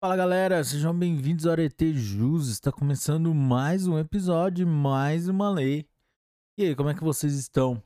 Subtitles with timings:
[0.00, 2.46] Fala galera, sejam bem-vindos ao Arete Jus.
[2.46, 5.88] Está começando mais um episódio, mais uma lei.
[6.56, 7.82] E aí, como é que vocês estão?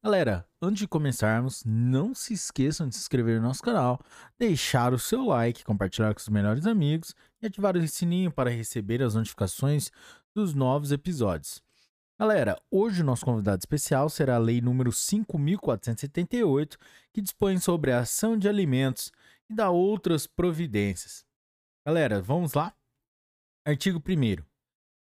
[0.00, 4.00] Galera, antes de começarmos, não se esqueçam de se inscrever no nosso canal,
[4.38, 9.02] deixar o seu like, compartilhar com os melhores amigos e ativar o sininho para receber
[9.02, 9.90] as notificações
[10.32, 11.60] dos novos episódios.
[12.16, 16.78] Galera, hoje o nosso convidado especial será a lei número 5478,
[17.12, 19.10] que dispõe sobre a ação de alimentos
[19.50, 21.25] e dá outras providências.
[21.86, 22.76] Galera, vamos lá?
[23.64, 24.44] Artigo 1.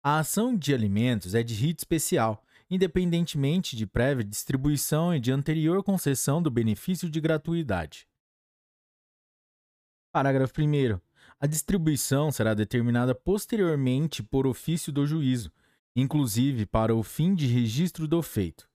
[0.02, 5.84] A ação de alimentos é de rito especial, independentemente de prévia distribuição e de anterior
[5.84, 8.08] concessão do benefício de gratuidade.
[10.10, 10.98] Parágrafo 1.
[11.38, 15.52] A distribuição será determinada posteriormente por ofício do juízo,
[15.94, 18.66] inclusive para o fim de registro do feito.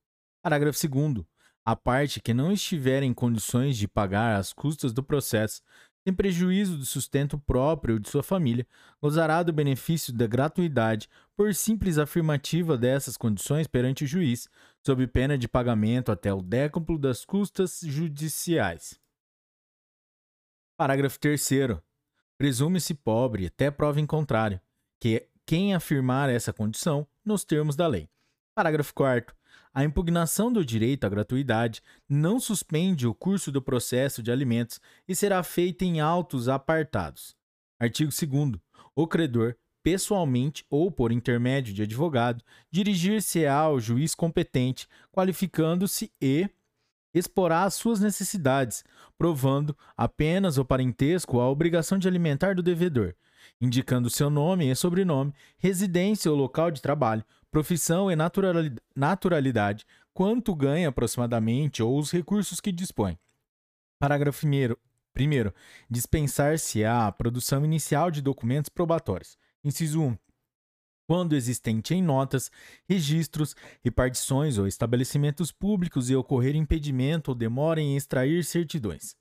[0.43, 1.25] Parágrafo 2.
[1.65, 5.63] A parte que não estiver em condições de pagar as custas do processo
[6.05, 8.67] sem prejuízo do sustento próprio ou de sua família,
[9.01, 14.47] gozará do benefício da gratuidade por simples afirmativa dessas condições perante o juiz,
[14.85, 18.99] sob pena de pagamento até o décuplo das custas judiciais.
[20.77, 21.49] Parágrafo 3.
[22.37, 24.61] Presume-se pobre até prova em contrário,
[24.99, 28.07] que quem afirmar essa condição nos termos da lei.
[28.55, 29.35] Parágrafo 4.
[29.73, 35.13] A impugnação do direito à gratuidade não suspende o curso do processo de alimentos e
[35.13, 37.35] será feita em autos apartados.
[37.77, 38.53] Artigo 2.
[38.95, 46.49] O credor, pessoalmente ou por intermédio de advogado, dirigir-se ao juiz competente, qualificando-se e
[47.13, 48.85] exporá as suas necessidades,
[49.17, 53.13] provando apenas o parentesco a obrigação de alimentar do devedor,
[53.61, 58.15] indicando seu nome e sobrenome, residência ou local de trabalho, profissão e
[58.95, 63.17] naturalidade, quanto ganha aproximadamente ou os recursos que dispõe.
[63.99, 64.75] Parágrafo 1.
[65.13, 65.53] Primeiro,
[65.89, 69.37] dispensar-se-á a produção inicial de documentos probatórios.
[69.63, 70.17] Inciso 1.
[71.07, 72.51] Quando existente em notas,
[72.89, 79.15] registros, repartições ou estabelecimentos públicos e ocorrer impedimento ou demora em extrair certidões.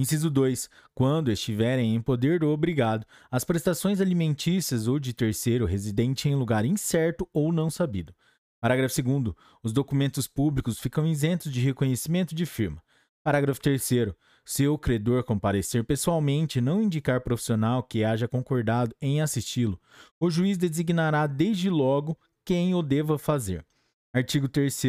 [0.00, 0.70] Inciso 2.
[0.94, 6.64] Quando estiverem em poder do obrigado as prestações alimentícias ou de terceiro residente em lugar
[6.64, 8.14] incerto ou não sabido.
[8.62, 9.34] Parágrafo 2.
[9.62, 12.82] Os documentos públicos ficam isentos de reconhecimento de firma.
[13.22, 14.14] Parágrafo 3.
[14.42, 19.78] Se o credor comparecer pessoalmente e não indicar profissional que haja concordado em assisti-lo,
[20.18, 23.66] o juiz designará desde logo quem o deva fazer.
[24.14, 24.82] Artigo 3.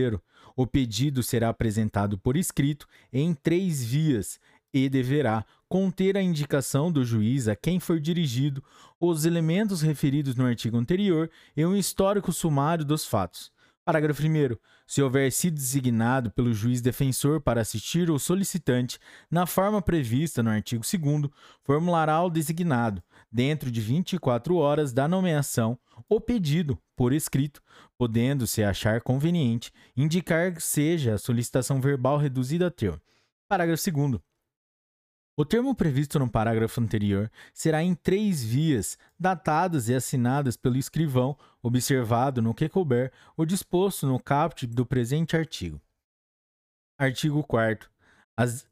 [0.56, 4.40] O pedido será apresentado por escrito em três vias
[4.74, 8.64] e deverá conter a indicação do juiz a quem for dirigido
[9.00, 13.52] os elementos referidos no artigo anterior e um histórico sumário dos fatos.
[13.84, 14.56] Parágrafo 1.
[14.86, 19.00] Se houver sido designado pelo juiz defensor para assistir o solicitante
[19.30, 21.32] na forma prevista no artigo 2,
[21.64, 23.02] formulará o designado,
[23.32, 27.62] dentro de 24 horas da nomeação, o pedido, por escrito,
[27.98, 33.02] podendo-se achar conveniente indicar que seja a solicitação verbal reduzida a termo.
[33.48, 34.31] Parágrafo 2.
[35.36, 41.38] O termo previsto no parágrafo anterior será em três vias, datadas e assinadas pelo escrivão,
[41.62, 45.82] observado no que couber o disposto no caput do presente artigo.
[47.00, 47.90] Artigo 4.
[48.36, 48.68] As,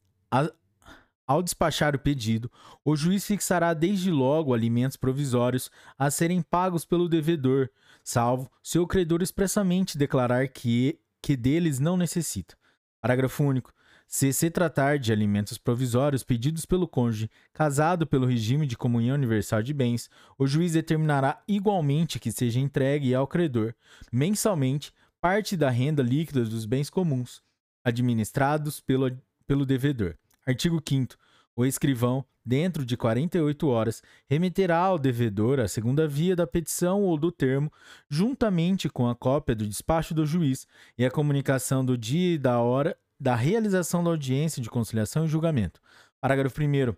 [1.26, 2.52] ao despachar o pedido,
[2.84, 7.70] o juiz fixará desde logo alimentos provisórios a serem pagos pelo devedor,
[8.04, 12.58] salvo se o credor expressamente declarar que, que deles não necessita.
[13.02, 13.72] Parágrafo único.
[14.12, 19.62] Se se tratar de alimentos provisórios pedidos pelo cônjuge casado pelo regime de comunhão universal
[19.62, 23.72] de bens, o juiz determinará igualmente que seja entregue ao credor,
[24.12, 27.44] mensalmente, parte da renda líquida dos bens comuns,
[27.84, 29.16] administrados pelo,
[29.46, 30.16] pelo devedor.
[30.44, 31.16] Artigo 5.
[31.56, 37.16] O escrivão, dentro de 48 horas, remeterá ao devedor a segunda via da petição ou
[37.16, 37.72] do termo,
[38.10, 40.66] juntamente com a cópia do despacho do juiz
[40.98, 45.28] e a comunicação do dia e da hora da realização da audiência de conciliação e
[45.28, 45.82] julgamento.
[46.22, 46.96] Parágrafo 1.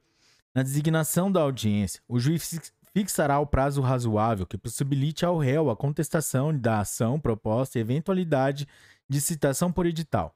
[0.53, 5.75] Na designação da audiência, o juiz fixará o prazo razoável que possibilite ao réu a
[5.75, 8.67] contestação da ação proposta e eventualidade
[9.09, 10.35] de citação por edital.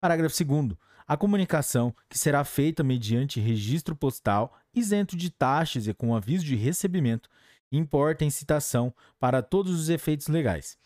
[0.00, 0.76] Parágrafo 2.
[1.06, 6.56] A comunicação, que será feita mediante registro postal, isento de taxas e com aviso de
[6.56, 7.28] recebimento,
[7.70, 10.76] importa em citação para todos os efeitos legais.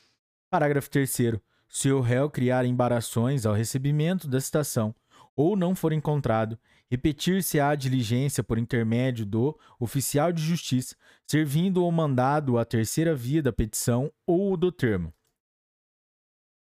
[0.50, 1.40] Parágrafo 3.
[1.72, 4.92] Se o réu criar embarações ao recebimento da citação
[5.36, 6.58] ou não for encontrado,
[6.90, 13.40] repetir-se-á a diligência por intermédio do oficial de justiça, servindo o mandado a terceira via
[13.40, 15.14] da petição ou do termo.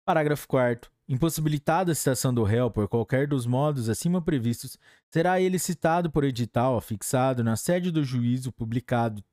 [0.04, 4.78] Parágrafo 4 Impossibilitada a citação do réu por qualquer dos modos acima previstos,
[5.10, 9.24] será ele citado por edital afixado na sede do juízo publicado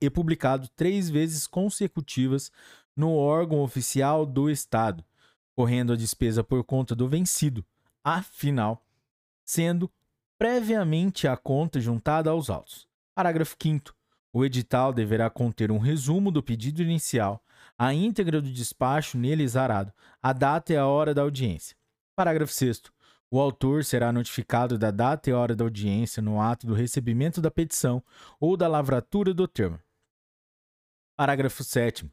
[0.00, 2.50] e publicado três vezes consecutivas
[2.98, 5.04] no órgão oficial do Estado,
[5.54, 7.64] correndo a despesa por conta do vencido,
[8.04, 8.84] afinal,
[9.44, 9.90] sendo
[10.36, 12.86] previamente a conta juntada aos autos.
[13.14, 13.96] Parágrafo 5
[14.32, 17.42] o edital deverá conter um resumo do pedido inicial,
[17.76, 19.92] a íntegra do despacho nele exarado,
[20.22, 21.76] a data e a hora da audiência.
[22.14, 22.82] Parágrafo 6.
[23.30, 27.50] O autor será notificado da data e hora da audiência no ato do recebimento da
[27.50, 28.02] petição
[28.40, 29.78] ou da lavratura do termo.
[31.16, 32.10] Parágrafo 7.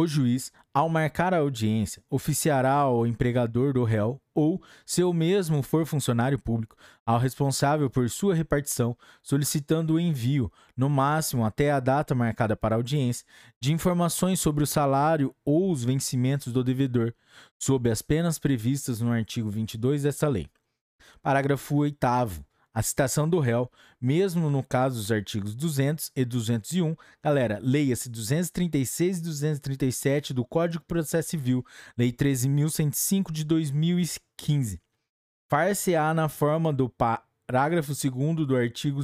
[0.00, 5.60] O juiz, ao marcar a audiência, oficiará ao empregador do réu ou, se o mesmo
[5.60, 11.80] for funcionário público, ao responsável por sua repartição, solicitando o envio, no máximo até a
[11.80, 13.26] data marcada para a audiência,
[13.60, 17.12] de informações sobre o salário ou os vencimentos do devedor,
[17.58, 20.48] sob as penas previstas no artigo 22 desta lei.
[21.20, 23.70] Parágrafo 8 a citação do réu,
[24.00, 30.82] mesmo no caso dos artigos 200 e 201, galera, leia-se 236 e 237 do Código
[30.82, 31.64] de Processo Civil,
[31.96, 34.80] Lei 13.105 de 2015.
[35.50, 39.00] Far-se-á na forma do parágrafo 2 do artigo,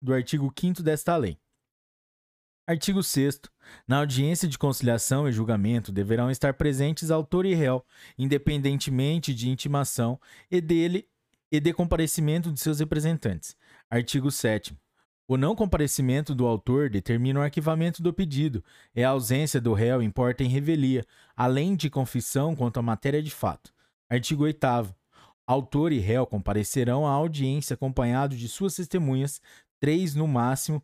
[0.00, 1.36] do artigo 5 desta lei.
[2.64, 3.40] Artigo 6.
[3.88, 7.84] Na audiência de conciliação e julgamento deverão estar presentes autor e réu,
[8.16, 11.08] independentemente de intimação, e dele
[11.52, 13.54] e de comparecimento de seus representantes.
[13.90, 14.74] Artigo 7.
[15.28, 18.64] O não comparecimento do autor determina o arquivamento do pedido
[18.96, 21.04] e a ausência do réu importa em revelia,
[21.36, 23.70] além de confissão quanto à matéria de fato.
[24.08, 24.94] Artigo 8.
[25.46, 29.38] Autor e réu comparecerão à audiência acompanhados de suas testemunhas,
[29.78, 30.82] três no máximo,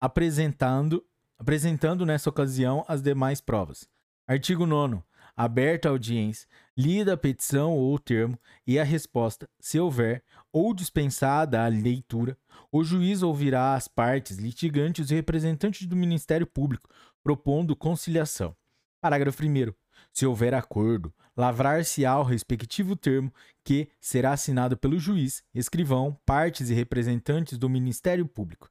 [0.00, 1.04] apresentando,
[1.36, 3.88] apresentando nessa ocasião as demais provas.
[4.28, 5.02] Artigo 9
[5.36, 10.22] aberta a audiência, lida a petição ou o termo e a resposta, se houver,
[10.52, 12.36] ou dispensada a leitura,
[12.70, 16.88] o juiz ouvirá as partes litigantes e representantes do Ministério Público,
[17.22, 18.56] propondo conciliação.
[19.00, 19.72] Parágrafo 1.
[20.12, 23.32] Se houver acordo, lavrar-se-á o respectivo termo
[23.64, 28.70] que será assinado pelo juiz, escrivão, partes e representantes do Ministério Público.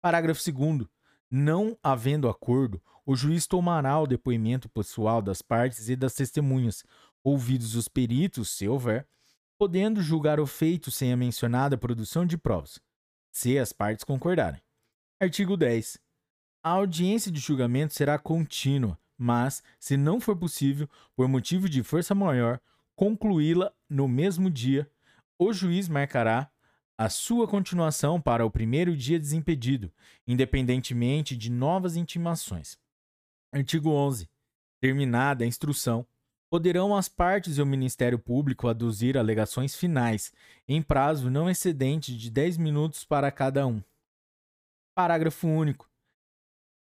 [0.00, 0.86] Parágrafo 2.
[1.30, 6.84] Não havendo acordo, o juiz tomará o depoimento pessoal das partes e das testemunhas,
[7.24, 9.08] ouvidos os peritos, se houver,
[9.58, 12.78] podendo julgar o feito sem a mencionada produção de provas,
[13.32, 14.60] se as partes concordarem.
[15.18, 15.98] Artigo 10.
[16.62, 22.14] A audiência de julgamento será contínua, mas, se não for possível, por motivo de força
[22.14, 22.60] maior,
[22.94, 24.90] concluí-la no mesmo dia,
[25.38, 26.50] o juiz marcará
[26.96, 29.92] a sua continuação para o primeiro dia desimpedido,
[30.26, 32.78] independentemente de novas intimações.
[33.52, 34.28] Artigo 11.
[34.80, 36.06] Terminada a instrução,
[36.54, 40.32] poderão as partes e o Ministério Público aduzir alegações finais,
[40.68, 43.82] em prazo não excedente de 10 minutos para cada um.
[44.94, 45.90] Parágrafo único.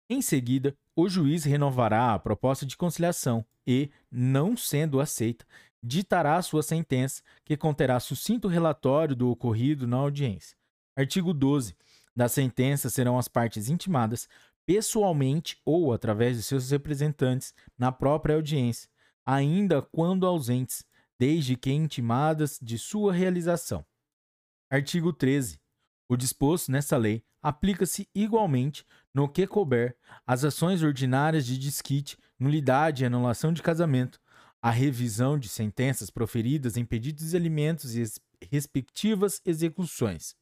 [0.09, 5.45] Em seguida, o juiz renovará a proposta de conciliação e, não sendo aceita,
[5.83, 10.55] ditará sua sentença, que conterá sucinto relatório do ocorrido na audiência.
[10.95, 11.75] Artigo 12.
[12.15, 14.25] Da sentença serão as partes intimadas
[14.65, 18.89] pessoalmente ou através de seus representantes na própria audiência,
[19.29, 20.83] ainda quando ausentes,
[21.19, 23.85] desde que intimadas de sua realização.
[24.71, 25.61] Artigo 13.
[26.09, 33.03] O disposto nesta lei aplica-se igualmente, no que couber, às ações ordinárias de desquite, nulidade
[33.03, 34.19] e anulação de casamento,
[34.59, 38.03] à revisão de sentenças proferidas em pedidos de alimentos e
[38.51, 40.35] respectivas execuções.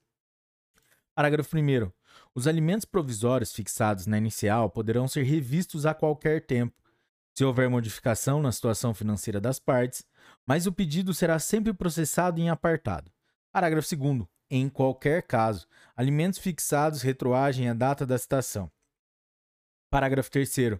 [1.13, 1.91] Parágrafo 1.
[2.33, 6.81] Os alimentos provisórios fixados na inicial poderão ser revistos a qualquer tempo,
[7.37, 10.03] se houver modificação na situação financeira das partes,
[10.43, 13.11] mas o pedido será sempre processado em apartado.
[13.51, 14.27] Parágrafo 2.
[14.49, 18.71] Em qualquer caso, alimentos fixados retroagem à data da citação.
[19.91, 20.79] Parágrafo 3.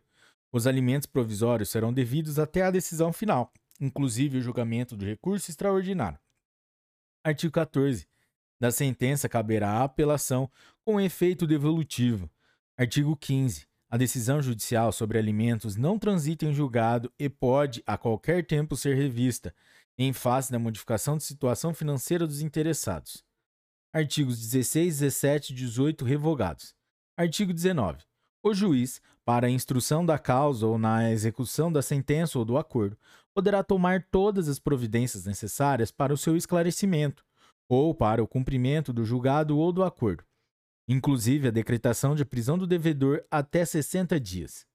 [0.52, 6.18] Os alimentos provisórios serão devidos até a decisão final, inclusive o julgamento do recurso extraordinário.
[7.24, 8.08] Artigo 14.
[8.60, 10.50] Da sentença caberá a apelação
[10.84, 12.28] com efeito devolutivo.
[12.76, 13.68] Artigo 15.
[13.90, 18.98] A decisão judicial sobre alimentos não transita em julgado e pode, a qualquer tempo, ser
[18.98, 19.56] revista,
[19.98, 23.24] em face da modificação de situação financeira dos interessados.
[23.94, 26.76] Artigos 16, 17 e 18 revogados.
[27.18, 28.04] Artigo 19.
[28.44, 32.98] O juiz, para a instrução da causa ou na execução da sentença ou do acordo,
[33.34, 37.24] poderá tomar todas as providências necessárias para o seu esclarecimento
[37.70, 40.24] ou para o cumprimento do julgado ou do acordo,
[40.88, 44.66] inclusive a decretação de prisão do devedor até 60 dias.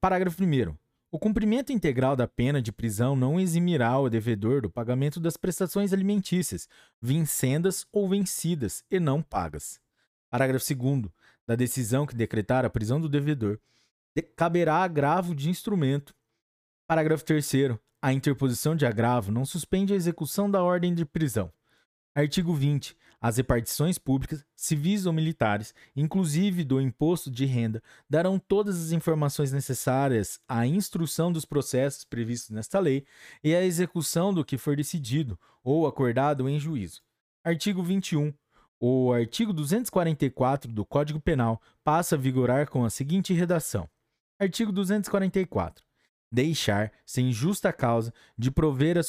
[0.00, 0.76] Parágrafo 1.
[1.10, 5.94] O cumprimento integral da pena de prisão não eximirá o devedor do pagamento das prestações
[5.94, 6.68] alimentícias,
[7.00, 9.80] vincendas ou vencidas e não pagas.
[10.28, 11.04] Parágrafo 2.
[11.46, 13.58] Da decisão que decretar a prisão do devedor,
[14.36, 16.14] caberá agravo de instrumento.
[16.86, 17.78] Parágrafo 3.
[18.02, 21.50] A interposição de agravo não suspende a execução da ordem de prisão.
[22.16, 22.96] Artigo 20.
[23.20, 29.50] As repartições públicas, civis ou militares, inclusive do imposto de renda, darão todas as informações
[29.50, 33.04] necessárias à instrução dos processos previstos nesta lei
[33.42, 37.02] e à execução do que for decidido ou acordado em juízo.
[37.42, 38.32] Artigo 21.
[38.78, 43.90] O artigo 244 do Código Penal passa a vigorar com a seguinte redação:
[44.38, 45.84] Artigo 244
[46.34, 49.02] deixar, sem justa causa, de prover a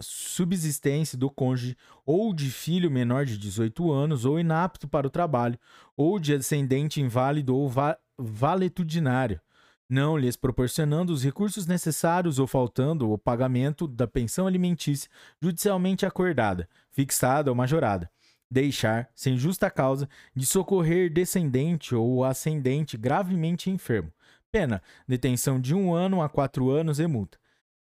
[0.00, 1.76] subsistência do cônjuge
[2.06, 5.58] ou de filho menor de 18 anos ou inapto para o trabalho,
[5.96, 9.40] ou de ascendente inválido ou va valetudinário,
[9.88, 15.10] não lhes proporcionando os recursos necessários ou faltando o pagamento da pensão alimentícia
[15.42, 18.08] judicialmente acordada, fixada ou majorada.
[18.48, 24.12] Deixar, sem justa causa, de socorrer descendente ou ascendente gravemente enfermo,
[24.52, 27.38] Pena: detenção de um ano a quatro anos e multa.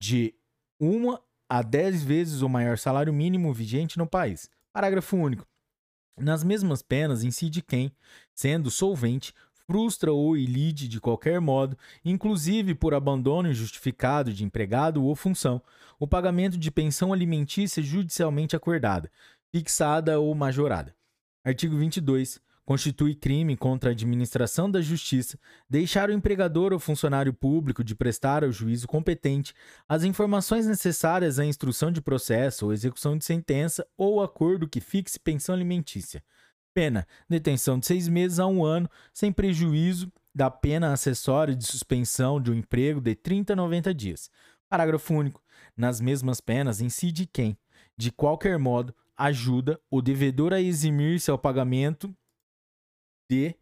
[0.01, 0.33] De
[0.79, 4.49] uma a dez vezes o maior salário mínimo vigente no país.
[4.73, 5.47] Parágrafo único.
[6.17, 7.93] Nas mesmas penas incide quem,
[8.33, 9.35] sendo solvente,
[9.67, 15.61] frustra ou ilide de qualquer modo, inclusive por abandono injustificado de empregado ou função,
[15.99, 19.11] o pagamento de pensão alimentícia judicialmente acordada,
[19.51, 20.95] fixada ou majorada.
[21.45, 25.39] Artigo 22 constitui crime contra a administração da justiça
[25.69, 29.53] deixar o empregador ou funcionário público de prestar ao juízo competente
[29.89, 35.19] as informações necessárias à instrução de processo ou execução de sentença ou acordo que fixe
[35.19, 36.23] pensão alimentícia.
[36.75, 42.41] Pena: detenção de seis meses a um ano, sem prejuízo da pena acessória de suspensão
[42.41, 44.31] de um emprego de 30 a 90 dias.
[44.69, 45.43] Parágrafo único.
[45.77, 47.59] Nas mesmas penas incide quem,
[47.97, 52.15] de qualquer modo, ajuda o devedor a eximir-se ao pagamento
[53.33, 53.55] de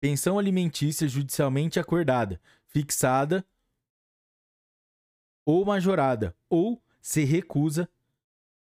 [0.00, 3.46] pensão alimentícia judicialmente acordada, fixada
[5.44, 7.88] ou majorada, ou se recusa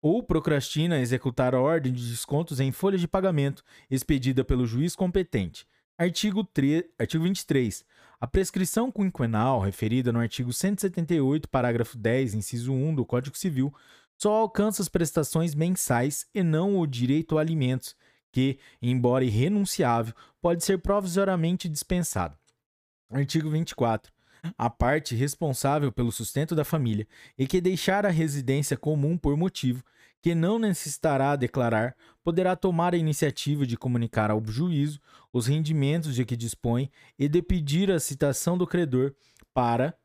[0.03, 4.97] ou procrastina a executar a ordem de descontos em folha de pagamento expedida pelo juiz
[4.97, 5.69] competente.
[5.97, 7.85] Artigo, 3, artigo 23.
[8.21, 13.73] A prescrição quinquenal referida no artigo 178, parágrafo 10, inciso 1 do Código Civil,
[14.19, 17.95] só alcança as prestações mensais e não o direito a alimentos,
[18.35, 20.13] que, embora irrenunciável,
[20.43, 22.37] pode ser provisoriamente dispensado.
[23.09, 24.13] Artigo 24.
[24.59, 27.07] A parte responsável pelo sustento da família
[27.39, 29.85] e que deixar a residência comum por motivo
[30.21, 34.99] que não necessitará declarar, poderá tomar a iniciativa de comunicar ao juízo
[35.33, 39.15] os rendimentos de que dispõe e de pedir a citação do credor
[39.53, 39.97] para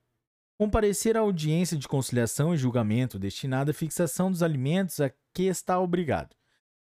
[0.55, 5.79] comparecer à audiência de conciliação e julgamento destinada à fixação dos alimentos a que está
[5.79, 6.35] obrigado.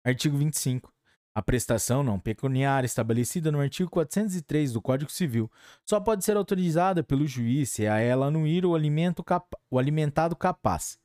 [0.03, 0.96] Artigo 25.
[1.37, 5.51] A prestação não pecuniária estabelecida no artigo 403 do Código Civil
[5.85, 9.23] só pode ser autorizada pelo juiz se a ela anuir o, alimento
[9.69, 10.97] o alimentado capaz.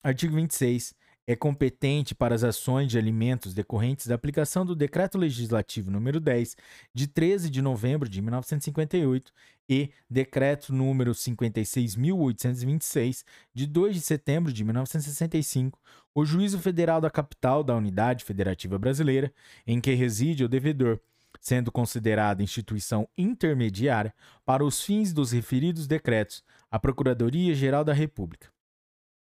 [0.00, 0.94] Artigo 26
[1.26, 6.54] é competente para as ações de alimentos decorrentes da aplicação do Decreto Legislativo número 10,
[6.92, 9.32] de 13 de novembro de 1958,
[9.68, 15.80] e Decreto número 56.826, de 2 de setembro de 1965,
[16.14, 19.32] o Juízo Federal da Capital da Unidade Federativa Brasileira,
[19.66, 21.00] em que reside o devedor,
[21.40, 24.12] sendo considerada instituição intermediária
[24.44, 28.53] para os fins dos referidos decretos, a Procuradoria-Geral da República.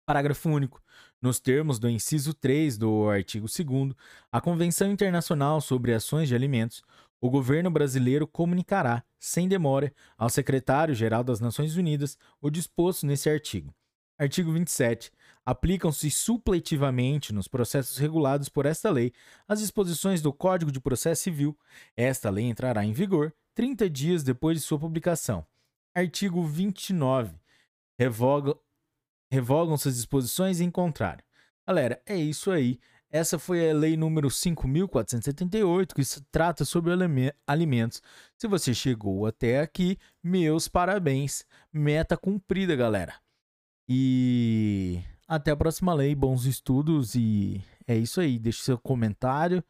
[0.05, 0.81] Parágrafo único.
[1.21, 3.95] Nos termos do inciso 3 do artigo 2
[4.31, 6.83] a Convenção Internacional sobre Ações de Alimentos,
[7.19, 13.73] o governo brasileiro comunicará, sem demora, ao secretário-geral das Nações Unidas o disposto nesse artigo.
[14.17, 15.11] Artigo 27.
[15.43, 19.11] Aplicam-se supletivamente nos processos regulados por esta lei
[19.47, 21.57] as disposições do Código de Processo Civil.
[21.97, 25.45] Esta lei entrará em vigor 30 dias depois de sua publicação.
[25.95, 27.35] Artigo 29.
[27.97, 28.55] Revoga,
[29.31, 31.23] revogam-se as disposições em contrário.
[31.67, 32.79] Galera, é isso aí.
[33.09, 36.01] Essa foi a lei número 5.478, que
[36.31, 36.91] trata sobre
[37.47, 38.01] alimentos.
[38.37, 41.45] Se você chegou até aqui, meus parabéns.
[41.71, 43.13] Meta cumprida, galera.
[43.87, 46.13] E até a próxima lei.
[46.13, 48.37] Bons estudos e é isso aí.
[48.37, 49.63] Deixe seu comentário,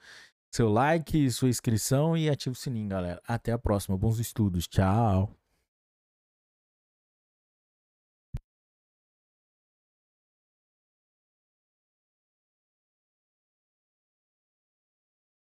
[0.52, 3.22] seu like, sua inscrição e ative o sininho, galera.
[3.28, 3.96] Até a próxima.
[3.96, 4.68] Bons estudos.
[4.68, 5.45] Tchau.